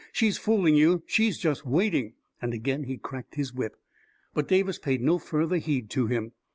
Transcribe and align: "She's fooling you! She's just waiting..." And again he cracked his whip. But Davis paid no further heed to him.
"She's 0.11 0.35
fooling 0.39 0.73
you! 0.75 1.03
She's 1.05 1.37
just 1.37 1.63
waiting..." 1.63 2.13
And 2.41 2.55
again 2.55 2.85
he 2.85 2.97
cracked 2.97 3.35
his 3.35 3.53
whip. 3.53 3.75
But 4.33 4.47
Davis 4.47 4.79
paid 4.79 5.03
no 5.03 5.19
further 5.19 5.57
heed 5.57 5.91
to 5.91 6.07
him. 6.07 6.31